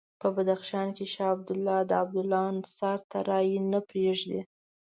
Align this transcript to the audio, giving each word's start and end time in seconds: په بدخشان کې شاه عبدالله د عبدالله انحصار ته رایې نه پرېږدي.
په 0.21 0.27
بدخشان 0.35 0.87
کې 0.97 1.05
شاه 1.13 1.31
عبدالله 1.35 1.79
د 1.89 1.91
عبدالله 2.03 2.43
انحصار 2.53 2.99
ته 3.09 3.17
رایې 3.29 3.59
نه 3.71 3.79
پرېږدي. 3.89 4.41